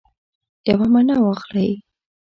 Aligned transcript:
یوه 0.69 0.85
مڼه 0.93 1.15
واخلئ 1.23 1.71